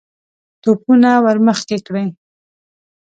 [0.63, 2.07] توپونه ور مخکې کړئ!